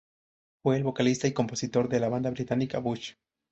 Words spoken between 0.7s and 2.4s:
el vocalista y compositor de la banda